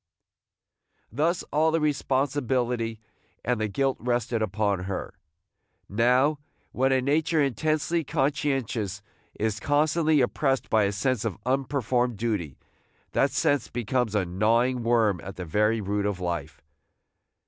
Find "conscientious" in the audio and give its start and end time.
8.03-9.03